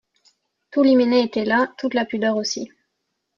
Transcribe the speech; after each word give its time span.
Tout 0.71 0.81
l’hyménée 0.81 1.21
était 1.21 1.45
là, 1.45 1.75
toute 1.77 1.93
la 1.93 2.05
pudeur 2.05 2.35
aussi. 2.35 2.71